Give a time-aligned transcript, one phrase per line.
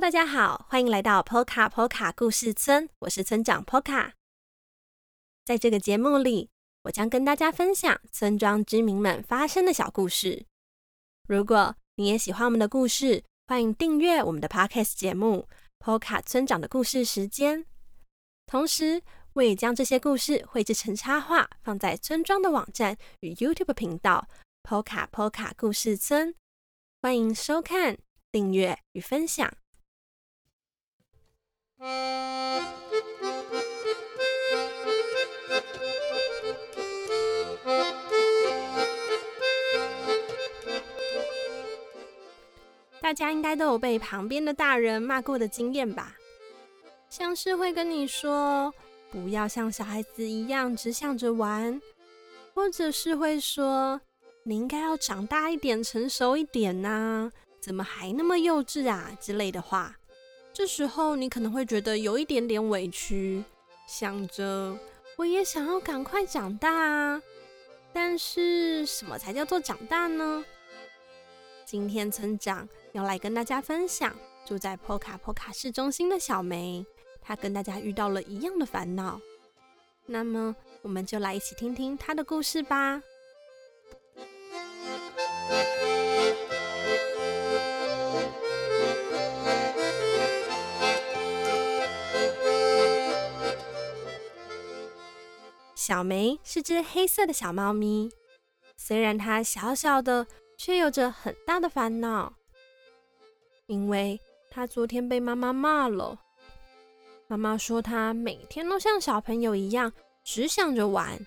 [0.00, 4.10] 大家好，欢迎来到 Poca Poca 故事村，我是村长 Poca。
[5.44, 6.50] 在这个节目里，
[6.82, 10.46] 我将跟大家分享村庄居民们发生的小故事。
[11.28, 17.64] 如果你也喜欢我们的故事，欢迎订阅我们的 Podcast 节目，Poka 村长的故事时间。
[18.46, 19.00] 同时，
[19.34, 24.28] 我也将这些故事绘制成插画，放在村庄的网站与 YouTube 频道
[24.64, 26.34] ，Poka Poca 故事村。
[27.00, 27.96] 欢迎收看、
[28.32, 29.50] 订阅与分享。
[43.00, 46.16] 大家应该都有被旁边的大人骂过的经验吧？
[47.10, 48.72] 像是会跟你说
[49.12, 51.80] 不要像小孩子一样只想着玩，
[52.54, 54.00] 或者是会说
[54.42, 57.30] 你应该要长大一点、成熟一点呐，
[57.60, 59.94] 怎么还那么幼稚啊之类的话。
[60.54, 63.42] 这时候你可能会觉得有一点点委屈，
[63.88, 64.78] 想着
[65.16, 67.20] 我也想要赶快长大啊，
[67.92, 70.44] 但是什么才叫做长大呢？
[71.66, 74.14] 今天村长要来跟大家分享
[74.46, 76.86] 住在波卡波卡市中心的小梅，
[77.20, 79.20] 她跟大家遇到了一样的烦恼。
[80.06, 83.02] 那么，我们就来一起听听她的故事吧。
[95.86, 98.10] 小梅是只黑色的小猫咪，
[98.74, 100.26] 虽然它小小的。
[100.56, 102.32] 却有着很大的烦恼，
[103.66, 104.18] 因为
[104.48, 106.16] 它昨天被妈妈骂了。
[107.26, 109.92] 妈妈说它每天都像小朋友一样，
[110.24, 111.18] 只想着玩，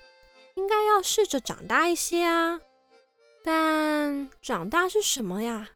[0.56, 2.60] 应该要试着长大一些啊。
[3.44, 5.70] 但长大是什么呀？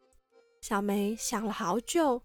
[0.62, 2.22] 小梅想了好久，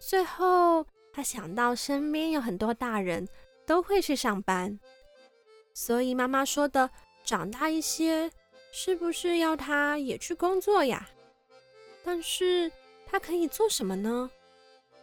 [0.00, 3.28] 最后她想到身边有很多大人
[3.66, 4.80] 都会去上班，
[5.76, 6.88] 所以妈妈说的
[7.22, 8.30] 长大一些。
[8.72, 11.08] 是不是要他也去工作呀？
[12.04, 12.70] 但是
[13.06, 14.30] 他可以做什么呢？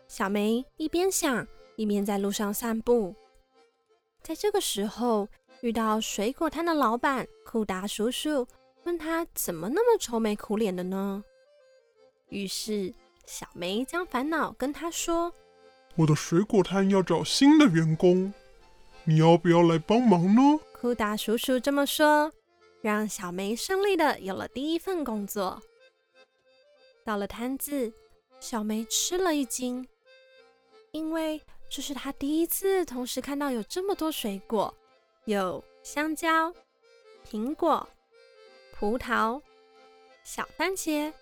[0.08, 3.16] 小梅一边想，一边在路上散步。
[4.22, 5.28] 在这个时候，
[5.62, 8.48] 遇到水果摊的老板库达叔叔，
[8.84, 11.24] 问他怎么那么愁眉苦脸的呢？
[12.30, 12.94] 于是
[13.26, 15.34] 小梅将烦恼跟他说
[15.98, 18.32] ：“我的水果摊要找新的员工，
[19.06, 20.42] 你要不要来帮忙呢？”
[20.80, 22.32] 库达叔叔这么说。
[22.82, 25.64] 让小梅顺利的有了第一份工作。
[27.06, 27.94] 到了摊子，
[28.42, 29.88] 小梅吃了一惊，
[30.92, 34.76] 因为这是她第一次同时看到有这么多水果，
[35.24, 36.54] 有香蕉、
[37.26, 37.88] 苹果、
[38.76, 39.42] 葡萄、
[40.26, 41.14] 小番茄，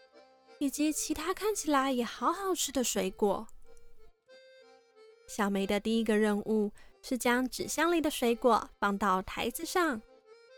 [0.58, 3.46] 以及其他看起来也好好吃的水果。
[5.28, 10.02] 小梅的第一个任务是将纸箱里的水果放到台子上。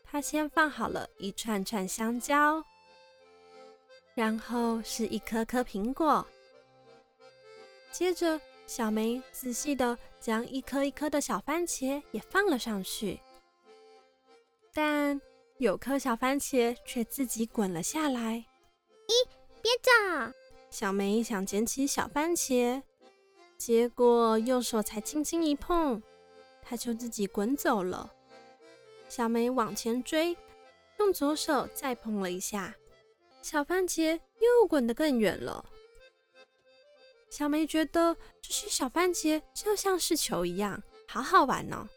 [0.03, 2.63] 他先放好了一串串香蕉，
[4.13, 6.23] 然后是一颗颗苹果，
[7.91, 13.19] 接着小梅仔细的将一颗一颗的小番茄也放了上去，
[14.71, 15.19] 但
[15.57, 18.45] 有颗小番茄却自己滚了下来。
[19.07, 19.27] 咦，
[19.63, 20.31] 别走！
[20.69, 22.83] 小梅想捡起小番茄，
[23.57, 26.01] 结果右手才轻轻一碰，
[26.65, 28.11] 它就自己滚走了。
[29.09, 30.35] 小梅往前追，
[30.97, 32.73] 用左手再碰了一下，
[33.41, 35.63] 小番茄又滚得更远了。
[37.29, 41.87] 小梅觉得这些小番茄就像是球一样，好好玩呢。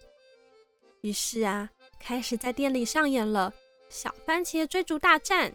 [1.02, 3.52] 于是啊，开始在店里上演了
[3.88, 5.54] 小番茄追逐大战，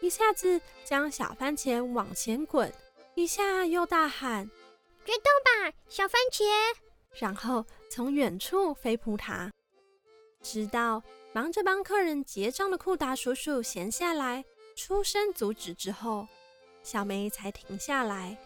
[0.00, 2.72] 一下子将小番茄往前滚，
[3.14, 4.50] 一下又大喊
[5.04, 6.44] ：“别动吧，小番茄！”
[7.16, 7.64] 然后
[7.94, 9.48] 从远处飞扑他。
[10.42, 11.00] 直到
[11.32, 14.44] 忙着帮客人结账的库达叔叔闲下来
[14.74, 16.26] 出声阻止之后，
[16.82, 18.36] 小梅才停下来。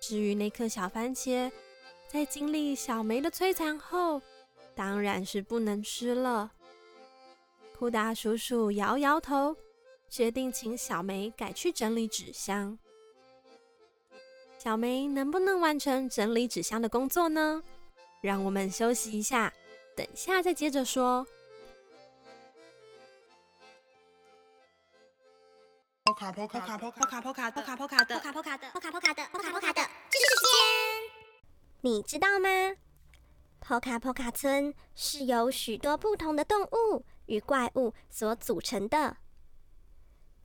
[0.00, 1.52] 至于那颗小番茄，
[2.08, 4.22] 在经历小梅的摧残后，
[4.74, 6.50] 当然是不能吃了。
[7.78, 9.54] 库达叔叔摇摇头，
[10.08, 12.78] 决定请小梅改去整理纸箱。
[14.56, 17.62] 小梅能不能完成整理纸箱的工作呢？
[18.20, 19.52] 让我们休息一下。
[19.96, 21.26] 等一下，再接着说。
[26.04, 30.20] 波卡波卡波卡波卡波卡波卡波卡的波卡波卡的波卡波卡的波卡波卡的时间，
[31.82, 32.48] 你知道吗？
[33.60, 39.18] 波卡波卡村是由许多不同的动物与怪物所组成的，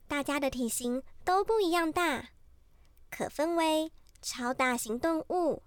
[0.06, 2.28] 大家的体型都不一样大，
[3.10, 5.62] 可分为超大型动物、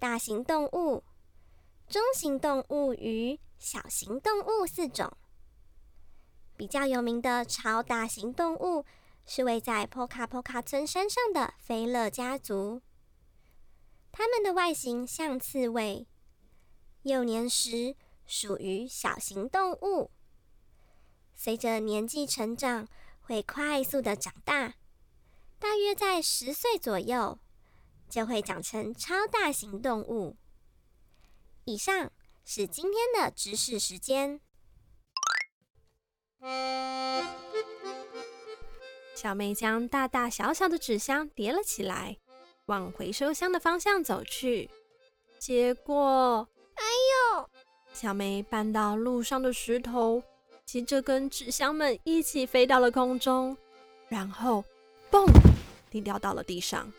[0.00, 1.04] 大型动物、
[1.90, 5.12] 中型动物与小型动物四种。
[6.56, 8.84] 比较有名的超大型动物
[9.26, 12.80] 是位在波卡波卡村山上的菲勒家族。
[14.12, 16.06] 它们的外形像刺猬，
[17.02, 20.12] 幼年时属于小型动物，
[21.34, 22.86] 随着年纪成长
[23.20, 24.74] 会快速的长大，
[25.58, 27.40] 大约在十岁左右
[28.08, 30.36] 就会长成超大型动物。
[31.70, 32.10] 以上
[32.44, 34.40] 是今天的知识时间。
[39.14, 42.16] 小梅将大大小小的纸箱叠了起来。
[42.66, 44.70] 往回收箱的方向走去，
[45.38, 46.84] 结果，哎
[47.36, 47.50] 呦！
[47.92, 50.22] 小梅绊到路上的石头，
[50.64, 53.56] 接着跟纸箱们一起飞到了空中，
[54.08, 54.64] 然后，
[55.10, 55.26] 嘣，
[55.90, 56.92] 地掉到了地上。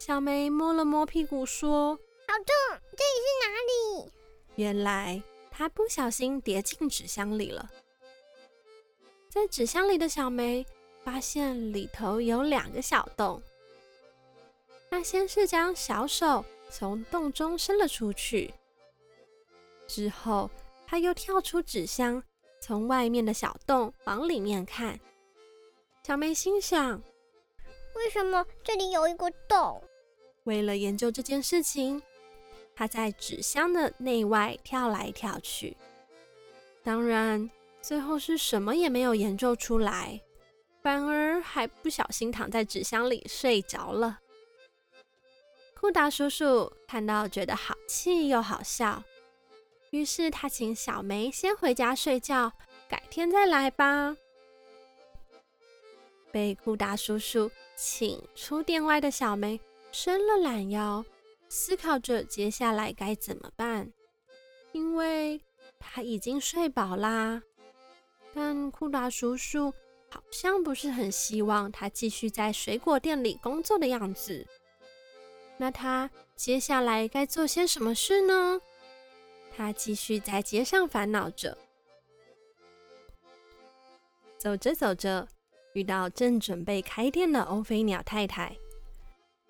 [0.00, 1.96] 小梅摸了摸屁股，说
[2.32, 4.12] ：“好重，这里是哪里？”
[4.56, 7.70] 原来他不小心跌进纸箱里了。
[9.28, 10.64] 在纸箱里的小梅
[11.04, 13.42] 发现里头有两个小洞。
[14.88, 18.54] 她先是将小手从洞中伸了出去，
[19.86, 20.50] 之后
[20.86, 22.22] 她又跳出纸箱，
[22.60, 24.98] 从外面的小洞往里面看。
[26.02, 26.98] 小梅心想：
[27.94, 29.82] 为什么这里有一个洞？
[30.44, 32.02] 为了研究这件事情，
[32.74, 35.76] 他在纸箱的内外跳来跳去。
[36.82, 40.20] 当然，最后是什么也没有研究出来，
[40.82, 44.20] 反而还不小心躺在纸箱里睡着了。
[45.78, 49.02] 库达叔叔看到，觉得好气又好笑，
[49.90, 52.52] 于是他请小梅先回家睡觉，
[52.88, 54.16] 改天再来吧。
[56.30, 59.60] 被库达叔叔请出店外的小梅
[59.90, 61.04] 伸了懒腰，
[61.54, 63.92] 思考着接下来该怎么办，
[64.72, 65.38] 因为
[65.78, 67.42] 他已经睡饱啦。
[68.32, 69.70] 但库达叔叔
[70.08, 74.46] 好像不是很希望他继续在水果店里工作的样子。
[75.58, 78.58] 那他接下来该做些什么事呢？
[79.54, 81.58] 他继续在街上烦恼着。
[84.38, 85.28] 走着走着，
[85.74, 88.56] 遇到正准备开店的欧菲鸟太太。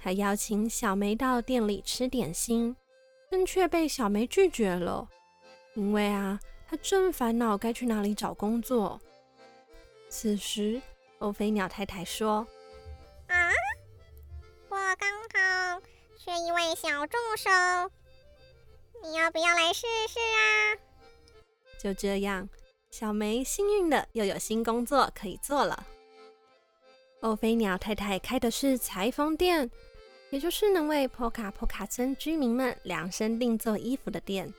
[0.03, 2.75] 她邀请小梅到店里吃点心，
[3.31, 5.09] 但却被小梅拒绝了。
[5.75, 9.01] 因为啊，他正烦恼该去哪里找工作。
[10.09, 10.83] 此时，
[11.19, 12.45] 欧菲鸟太太说
[13.29, 13.51] ：“啊，
[14.69, 15.81] 我刚好。”
[16.19, 17.51] 缺一位小助手，
[19.03, 20.79] 你要不要来试试啊？
[21.81, 22.49] 就这样，
[22.91, 25.87] 小梅幸运的又有新工作可以做了。
[27.23, 29.71] 欧菲鸟太太开的是裁缝店，
[30.33, 34.51] 也就是能为波卡波卡村居民们量身定做衣服的店。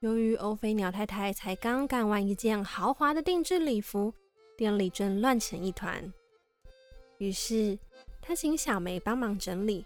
[0.00, 4.14] 由于欧菲鸟太太才刚干完一件豪华的定制礼服，
[4.56, 6.10] 店里正乱成一团。
[7.18, 7.78] 于是，
[8.22, 9.84] 她请小梅帮忙整理。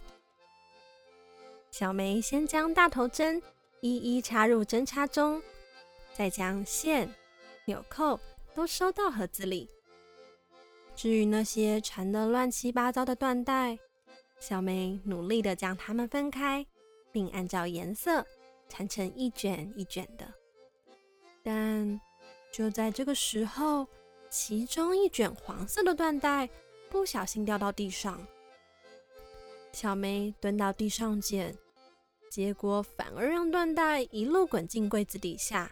[1.72, 3.42] 小梅先将大头针
[3.80, 5.42] 一一插入针插中，
[6.14, 7.12] 再将线、
[7.64, 8.20] 纽扣
[8.54, 9.68] 都收到盒子里。
[10.94, 13.76] 至于那些缠得乱七八糟的缎带，
[14.38, 16.64] 小梅努力地将它们分开，
[17.10, 18.24] 并按照颜色
[18.68, 20.32] 缠成一卷一卷的。
[21.42, 22.00] 但
[22.52, 23.86] 就在这个时候，
[24.30, 26.48] 其中一卷黄色的缎带
[26.88, 28.26] 不小心掉到地上。
[29.72, 31.56] 小梅蹲到地上捡，
[32.30, 35.70] 结果反而让缎带一路滚进柜子底下，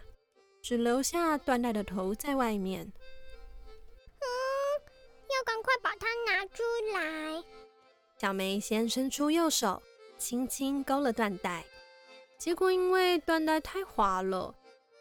[0.61, 2.81] 只留下缎带的头在外面。
[2.81, 4.27] 嗯，
[5.29, 7.43] 要赶快把它拿出来。
[8.19, 9.81] 小梅先伸出右手，
[10.17, 11.63] 轻轻勾了缎带，
[12.37, 14.55] 结果因为缎带太滑了，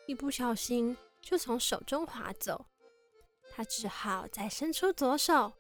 [0.07, 2.67] 一不小心就从手中滑走。
[3.55, 5.55] 她只好再伸出左手，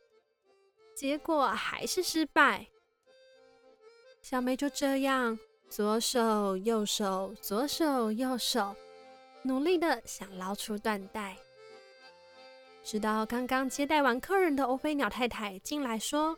[0.94, 2.66] 结果还是失败。
[4.20, 5.38] 小梅就这样
[5.70, 8.76] 左手右手，左手右手，
[9.42, 11.38] 努力的想捞出缎带。
[12.84, 16.36] 直到刚刚接待完客人的欧菲鸟太太进来说：“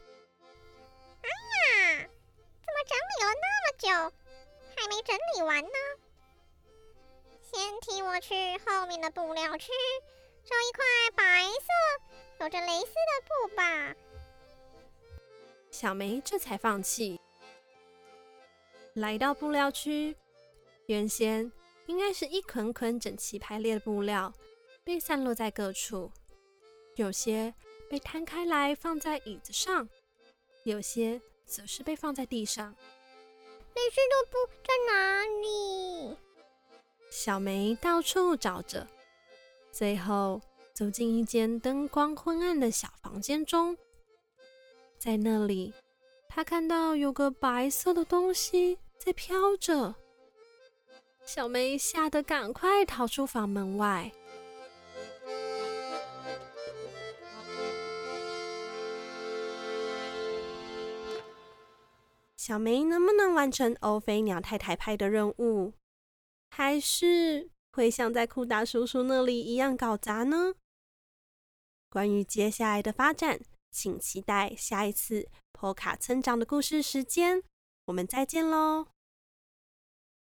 [3.35, 3.89] 那么久，
[4.77, 5.79] 还没整理完呢？
[7.43, 9.73] 先替我去后面的布料区
[10.45, 10.85] 找一块
[11.17, 13.95] 白色、有着蕾丝的布吧。”
[15.71, 17.21] 小梅这才放弃。
[18.95, 20.17] 来到布料区，
[20.87, 21.51] 原先
[21.87, 24.33] 应该是一捆捆整齐排列的布料，
[24.83, 26.11] 被散落在各处。
[26.97, 27.55] 有些
[27.89, 29.89] 被摊开来放在椅子上，
[30.65, 32.75] 有些则是被放在地上。
[33.79, 36.17] 雷斯多布在哪里？
[37.11, 38.85] 小梅到处找着，
[39.71, 40.41] 最后
[40.75, 43.77] 走进一间灯光昏暗的小房间中，
[44.99, 45.73] 在那里，
[46.29, 49.95] 她看到有个白色的东西在飘着。
[51.25, 54.11] 小梅吓得赶快逃出房门外。
[62.49, 65.75] 小梅能不能完成欧菲鸟太太派的任务？
[66.49, 70.55] 还是会像在库达叔叔那里一样搞砸呢？
[71.91, 73.39] 关于接下来的发展，
[73.71, 77.43] 请期待下一次波卡村长的故事时间。
[77.85, 78.87] 我们再见喽！